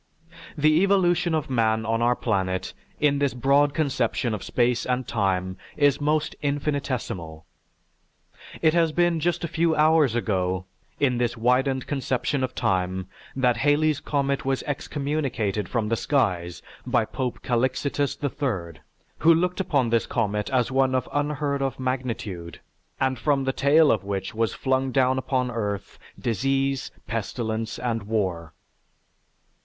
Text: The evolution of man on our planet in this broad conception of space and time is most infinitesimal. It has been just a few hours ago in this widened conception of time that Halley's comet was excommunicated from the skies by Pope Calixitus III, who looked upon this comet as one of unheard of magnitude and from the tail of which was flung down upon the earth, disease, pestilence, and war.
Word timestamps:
The 0.57 0.81
evolution 0.81 1.35
of 1.35 1.47
man 1.47 1.85
on 1.85 2.01
our 2.01 2.15
planet 2.15 2.73
in 2.99 3.19
this 3.19 3.35
broad 3.35 3.75
conception 3.75 4.33
of 4.33 4.41
space 4.43 4.83
and 4.83 5.07
time 5.07 5.57
is 5.77 6.01
most 6.01 6.35
infinitesimal. 6.41 7.45
It 8.63 8.73
has 8.73 8.91
been 8.91 9.19
just 9.19 9.43
a 9.43 9.47
few 9.47 9.75
hours 9.75 10.15
ago 10.15 10.65
in 10.99 11.19
this 11.19 11.37
widened 11.37 11.85
conception 11.85 12.43
of 12.43 12.55
time 12.55 13.09
that 13.35 13.57
Halley's 13.57 13.99
comet 13.99 14.43
was 14.43 14.63
excommunicated 14.63 15.69
from 15.69 15.87
the 15.89 15.95
skies 15.95 16.63
by 16.83 17.05
Pope 17.05 17.43
Calixitus 17.43 18.17
III, 18.23 18.81
who 19.19 19.31
looked 19.35 19.59
upon 19.59 19.91
this 19.91 20.07
comet 20.07 20.49
as 20.49 20.71
one 20.71 20.95
of 20.95 21.07
unheard 21.13 21.61
of 21.61 21.79
magnitude 21.79 22.59
and 22.99 23.19
from 23.19 23.43
the 23.43 23.53
tail 23.53 23.91
of 23.91 24.03
which 24.03 24.33
was 24.33 24.55
flung 24.55 24.91
down 24.91 25.19
upon 25.19 25.49
the 25.49 25.53
earth, 25.53 25.99
disease, 26.19 26.89
pestilence, 27.05 27.77
and 27.77 28.01
war. 28.01 28.53